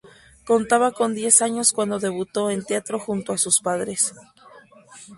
[0.45, 4.15] Contaba con diez años cuando debutó en teatro junto a sus padres.